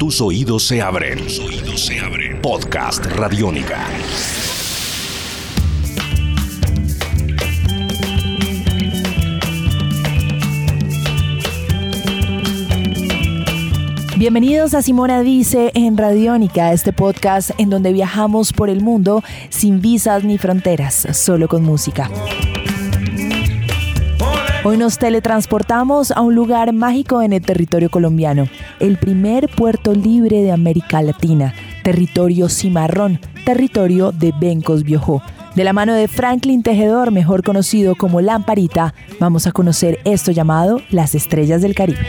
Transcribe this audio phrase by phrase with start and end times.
[0.00, 1.18] Tus oídos se abren.
[1.18, 2.40] Tus oídos se abren.
[2.40, 3.86] Podcast Radiónica.
[14.16, 19.82] Bienvenidos a Simona Dice en Radiónica, este podcast en donde viajamos por el mundo sin
[19.82, 22.10] visas ni fronteras, solo con música.
[24.62, 28.46] Hoy nos teletransportamos a un lugar mágico en el territorio colombiano,
[28.78, 35.22] el primer puerto libre de América Latina, territorio cimarrón, territorio de Bencos Biojó.
[35.54, 40.82] De la mano de Franklin Tejedor, mejor conocido como Lamparita, vamos a conocer esto llamado
[40.90, 42.00] las estrellas del Caribe.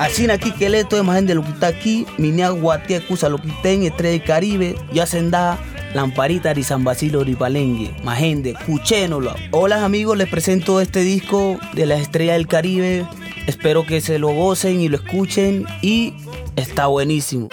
[0.00, 3.36] Así aquí que leto de imagen de lo que está aquí, minia guatia cusa lo
[3.36, 5.58] que está en Estrella del Caribe, ya senda
[5.92, 9.36] Lamparita de San Basilio Ripalengue, Majende, Cuchénola.
[9.50, 13.06] Hola amigos, les presento este disco de la Estrella del Caribe.
[13.46, 16.14] Espero que se lo gocen y lo escuchen y
[16.56, 17.50] está buenísimo.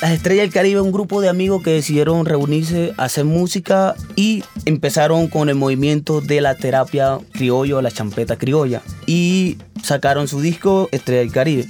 [0.00, 5.26] Las Estrellas del Caribe, un grupo de amigos que decidieron reunirse, hacer música y empezaron
[5.26, 8.80] con el movimiento de la terapia criollo, la champeta criolla.
[9.06, 11.66] Y sacaron su disco Estrella del Caribe.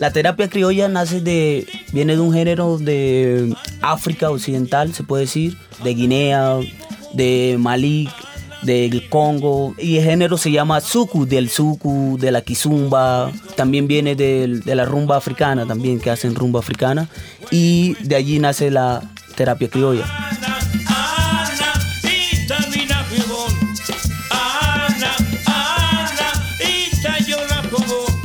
[0.00, 5.56] La terapia criolla nace de, viene de un género de África Occidental, se puede decir,
[5.84, 6.58] de Guinea,
[7.14, 8.08] de Malí,
[8.62, 14.14] del Congo y el género se llama suku, del suku, de la kizumba, también viene
[14.14, 17.08] de, de la rumba africana, también que hacen rumba africana
[17.50, 19.02] y de allí nace la
[19.36, 20.06] terapia criolla.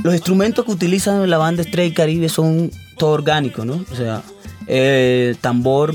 [0.03, 3.83] Los instrumentos que utilizan la banda Estrella Caribe son todo orgánicos, ¿no?
[3.91, 4.23] O sea,
[4.65, 5.93] el tambor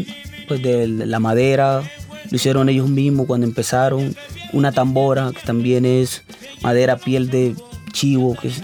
[0.49, 1.83] pues de la madera,
[2.33, 4.17] lo hicieron ellos mismos cuando empezaron.
[4.55, 6.23] Una tambora, que también es
[6.63, 7.55] madera, piel de
[7.93, 8.63] chivo, que es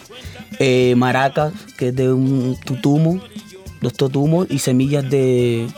[0.59, 3.21] eh, maraca, que es de un tutumo,
[3.83, 5.69] dos totumos y semillas de,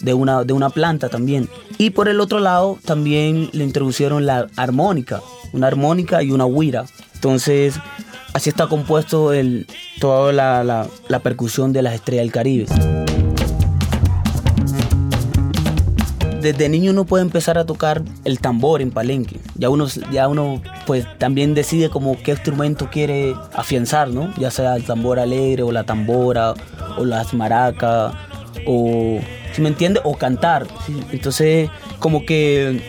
[0.00, 1.48] de, una, de una planta también.
[1.78, 5.20] Y por el otro lado también le introducieron la armónica,
[5.52, 6.84] una armónica y una huira.
[7.16, 7.74] Entonces,
[8.34, 9.66] así está compuesto el,
[9.98, 13.01] toda la, la percusión de las estrellas del Caribe.
[16.42, 19.40] Desde niño uno puede empezar a tocar el tambor en palenque.
[19.54, 24.32] Ya uno, ya uno pues también decide como qué instrumento quiere afianzar, ¿no?
[24.36, 26.54] Ya sea el tambor alegre o la tambora
[26.98, 28.12] o las maracas
[28.66, 29.20] o,
[29.52, 30.66] si me entiende, o cantar.
[31.12, 32.82] Entonces, como que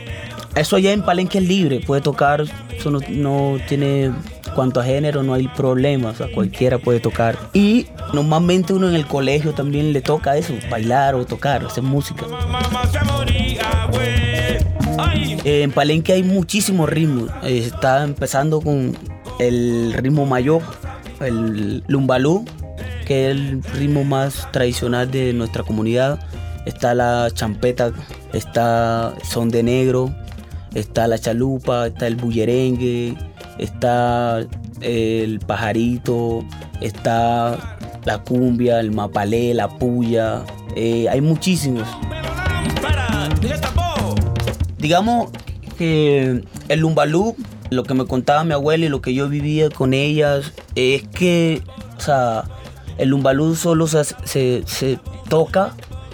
[0.55, 2.43] eso allá en palenque es libre, puede tocar,
[2.83, 4.11] eso no, no tiene
[4.55, 7.37] cuanto a género no hay problema, o sea, cualquiera puede tocar.
[7.53, 12.25] Y normalmente uno en el colegio también le toca eso, bailar o tocar, hacer música.
[15.45, 17.29] en Palenque hay muchísimos ritmos.
[17.43, 18.97] Está empezando con
[19.39, 20.61] el ritmo mayor,
[21.21, 22.43] el lumbalú,
[23.05, 26.19] que es el ritmo más tradicional de nuestra comunidad.
[26.65, 27.91] Está la champeta,
[28.33, 30.13] está son de negro,
[30.75, 33.15] está la chalupa, está el bullerengue,
[33.57, 34.45] está
[34.81, 36.43] el pajarito,
[36.81, 40.43] está la cumbia, el mapalé, la puya,
[40.75, 41.87] eh, hay muchísimos.
[44.77, 45.29] Digamos
[45.77, 47.35] que el lumbalú,
[47.69, 51.61] lo que me contaba mi abuela y lo que yo vivía con ellas, es que,
[51.97, 52.43] o sea,
[52.97, 54.03] el lumbalú solo se,
[54.65, 55.73] se toca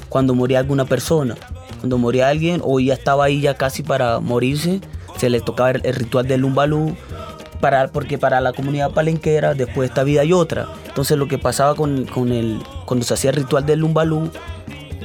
[0.10, 1.36] cuando moría alguna persona.
[1.80, 4.82] Cuando moría alguien o ya estaba ahí ya casi para morirse,
[5.18, 6.96] se le tocaba el, ritual del lumbalú,
[7.60, 10.68] para, porque para la comunidad palenquera después de esta vida hay otra.
[10.88, 14.30] Entonces lo que pasaba con, con el, cuando se hacía el ritual del lumbalú,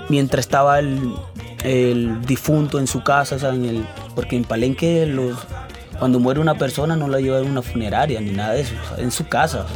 [0.09, 1.15] mientras estaba el,
[1.65, 5.37] el difunto en su casa, en el, porque en Palenque los,
[5.99, 9.11] cuando muere una persona no la llevan a una funeraria ni nada de eso, en
[9.11, 9.67] su casa.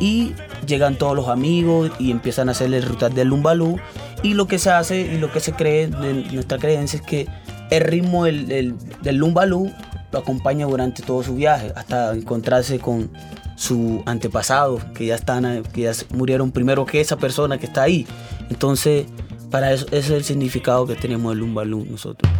[0.00, 0.34] Y
[0.66, 3.78] llegan todos los amigos y empiezan a hacer el ritual del lumbalú
[4.24, 7.28] y lo que se hace y lo que se cree de nuestra creencia es que
[7.70, 9.70] el ritmo del, del, del lumbalú
[10.10, 13.10] lo acompaña durante todo su viaje hasta encontrarse con
[13.54, 18.06] su antepasado que ya están que ya murieron primero que esa persona que está ahí.
[18.48, 19.06] Entonces
[19.50, 22.32] para eso ese es el significado que tenemos el lumbalú nosotros.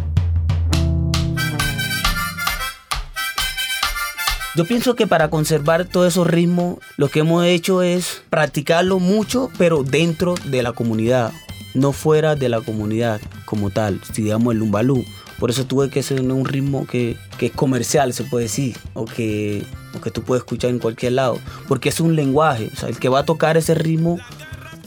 [4.55, 9.51] Yo pienso que para conservar todos esos ritmos, lo que hemos hecho es practicarlo mucho,
[9.57, 11.33] pero dentro de la comunidad,
[11.75, 15.05] no fuera de la comunidad como tal, si digamos el lumbalú.
[15.39, 19.05] Por eso tuve que ser un ritmo que, que es comercial, se puede decir, o
[19.05, 22.69] que, o que tú puedes escuchar en cualquier lado, porque es un lenguaje.
[22.73, 24.17] O sea, el que va a tocar ese ritmo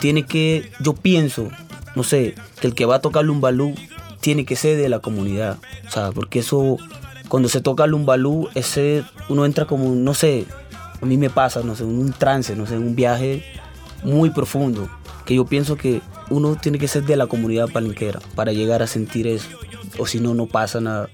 [0.01, 1.51] tiene que, yo pienso,
[1.95, 3.75] no sé, que el que va a tocar lumbalú
[4.21, 5.59] tiene que ser de la comunidad.
[5.87, 6.79] O sea, porque eso,
[7.29, 10.47] cuando se toca lumbalú, ese, uno entra como, no sé,
[11.01, 13.45] a mí me pasa, no sé, un trance, no sé, un viaje
[14.03, 14.89] muy profundo.
[15.27, 16.01] Que yo pienso que
[16.31, 19.49] uno tiene que ser de la comunidad palenquera para llegar a sentir eso.
[19.99, 21.09] O si no, no pasa nada.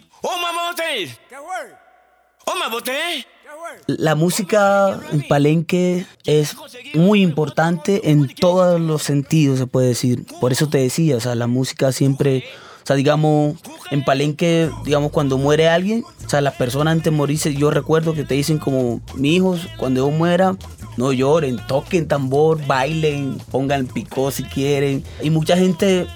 [3.87, 6.57] La música en Palenque es
[6.95, 10.25] muy importante en todos los sentidos, se puede decir.
[10.41, 12.45] Por eso te decía, o sea, la música siempre,
[12.83, 13.57] o sea, digamos,
[13.91, 18.15] en Palenque, digamos, cuando muere alguien, o sea, las personas antes de morirse, yo recuerdo
[18.15, 20.57] que te dicen como, mi hijos, cuando yo muera,
[20.96, 25.05] no lloren, toquen tambor, bailen, pongan picó si quieren.
[25.23, 26.06] Y mucha gente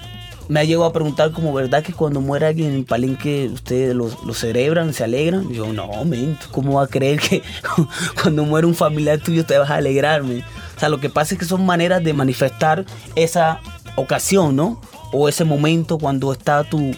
[0.49, 4.09] me ha llegado a preguntar como, ¿verdad que cuando muere alguien en Palenque ustedes lo,
[4.33, 5.47] celebran, se alegran?
[5.53, 7.43] yo, no, men, ¿cómo va a creer que
[8.21, 10.43] cuando muere un familiar tuyo te vas a alegrarme?
[10.75, 12.85] O sea, lo que pasa es que son maneras de manifestar
[13.15, 13.59] esa
[13.95, 14.81] ocasión, ¿no?
[15.11, 16.95] O ese momento cuando está tu,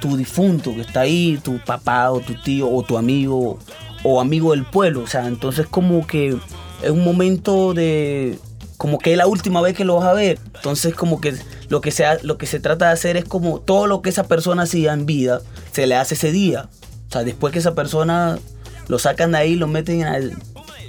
[0.00, 3.58] tu difunto, que está ahí, tu papá o tu tío o tu amigo
[4.04, 5.00] o amigo del pueblo.
[5.02, 6.36] O sea, entonces como que
[6.82, 8.38] es un momento de,
[8.82, 10.40] como que es la última vez que lo vas a ver.
[10.56, 11.36] Entonces como que
[11.68, 14.24] lo que, se, lo que se trata de hacer es como todo lo que esa
[14.24, 15.40] persona hacía en vida,
[15.70, 16.68] se le hace ese día.
[17.08, 18.40] O sea, después que esa persona
[18.88, 20.36] lo sacan de ahí, lo meten al,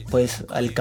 [0.09, 0.73] pues, al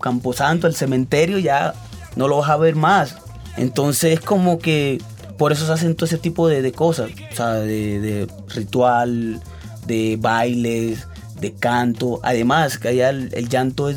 [0.00, 1.74] camposanto, al cementerio, ya
[2.14, 3.16] no lo vas a ver más.
[3.56, 5.02] Entonces como que
[5.38, 9.40] por eso se hacen todo ese tipo de, cosas, o sea, de, ritual,
[9.88, 11.08] de bailes,
[11.40, 12.20] de canto.
[12.22, 13.96] Además, que allá el llanto es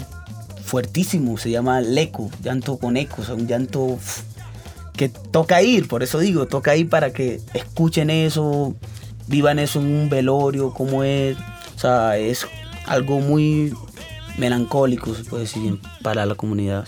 [0.73, 3.99] fuertísimo, se llama leco, llanto con eco, o sea, un llanto
[4.97, 8.73] que toca ir, por eso digo, toca ir para que escuchen eso,
[9.27, 11.37] vivan eso en un velorio, como es,
[11.75, 12.47] o sea, es
[12.87, 13.71] algo muy
[14.39, 16.87] melancólico, se puede decir, para la comunidad.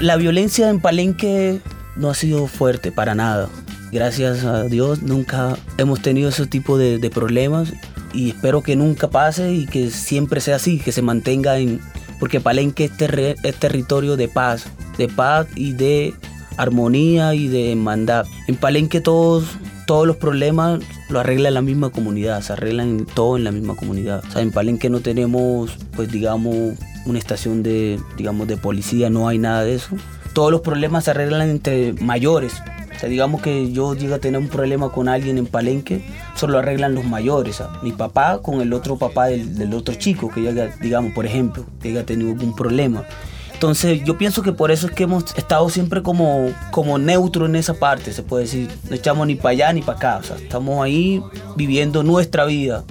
[0.00, 1.58] La violencia en Palenque
[1.96, 3.48] no ha sido fuerte para nada.
[3.90, 7.72] Gracias a Dios nunca hemos tenido ese tipo de problemas
[8.12, 11.80] y espero que nunca pase y que siempre sea así, que se mantenga en...
[12.18, 14.66] Porque Palenque es, territorio de paz,
[14.96, 16.14] de paz y de
[16.56, 18.26] armonía y de hermandad.
[18.48, 19.44] En Palenque todos,
[19.86, 24.24] todos los problemas lo arregla la misma comunidad, se arreglan todo en la misma comunidad.
[24.28, 26.74] O sea, en Palenque no tenemos, pues digamos,
[27.06, 29.96] una estación de, digamos, de policía, no hay nada de eso.
[30.32, 32.54] Todos los problemas se arreglan entre mayores,
[32.98, 36.02] o sea, digamos que yo llego a tener un problema con alguien en Palenque,
[36.34, 37.62] solo lo arreglan los mayores.
[37.80, 41.90] Mi papá con el otro papá del, otro chico que llega, digamos, por ejemplo, que
[41.90, 43.04] haya tenido algún problema.
[43.52, 47.54] Entonces yo pienso que por eso es que hemos estado siempre como, como neutro en
[47.54, 48.68] esa parte, se puede decir.
[48.90, 50.20] No echamos ni para allá ni para acá.
[50.34, 51.22] Estamos ahí
[51.54, 52.82] viviendo nuestra vida,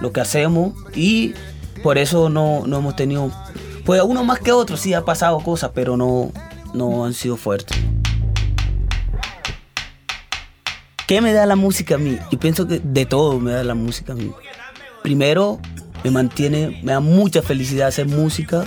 [0.00, 1.34] lo que hacemos y
[1.82, 3.30] por eso no, no hemos tenido...
[3.84, 6.32] Pues uno más que otro sí ha pasado cosas, pero no,
[6.72, 7.76] no han sido fuertes.
[11.10, 12.18] ¿Qué me da la música a mí?
[12.30, 14.30] Yo pienso que de todo me da la música a mí.
[15.02, 15.58] Primero,
[16.04, 18.64] me mantiene, me da mucha felicidad hacer música.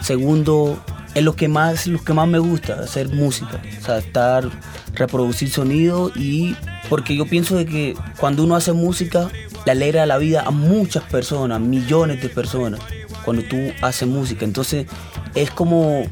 [0.00, 0.82] Segundo,
[1.14, 3.60] es lo que más, lo que más me gusta, hacer música.
[3.98, 4.48] Estar,
[4.94, 6.56] reproducir sonido y
[6.88, 9.28] porque yo pienso de que cuando uno hace música,
[9.66, 12.80] le alegra la vida a muchas personas, millones de personas,
[13.22, 14.46] cuando tú haces música.
[14.46, 14.86] Entonces,
[15.34, 16.04] es como,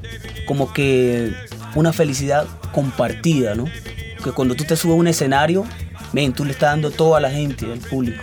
[0.46, 1.32] como que
[1.74, 3.64] una felicidad compartida, ¿no?
[4.20, 5.64] Que cuando tú te subes a un escenario,
[6.12, 8.22] ven, tú le estás dando todo a la gente, al público.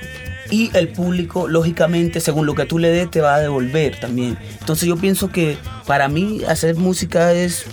[0.49, 4.37] Y el público, lógicamente, según lo que tú le des, te va a devolver también.
[4.59, 7.65] Entonces yo pienso que para mí hacer música es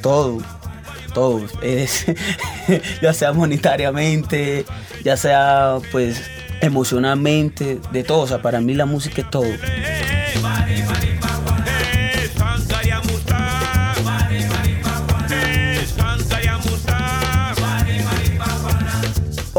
[0.00, 0.38] todo,
[1.12, 1.42] todo.
[1.62, 2.06] Es,
[3.02, 4.64] ya sea monetariamente,
[5.04, 6.22] ya sea pues
[6.62, 8.20] emocionalmente, de todo.
[8.20, 9.44] O sea, para mí la música es todo.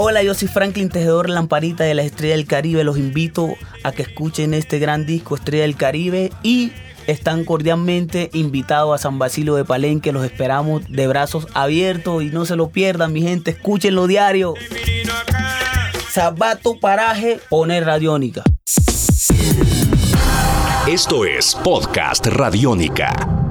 [0.06, 2.84] Hola, yo soy Franklin Tejedor Lamparita de la Estrella del Caribe.
[2.84, 3.56] Los invito
[3.86, 6.74] a que escuchen este gran disco Estrella del Caribe y
[7.08, 10.12] están cordialmente invitados a San Basilio de Palenque.
[10.12, 13.52] Los esperamos de brazos abiertos y no se lo pierdan, mi gente.
[13.52, 14.56] Escúchenlo diario.
[16.12, 18.44] Sabato Paraje, pone Radiónica.
[20.86, 23.43] Esto es Podcast Radiónica.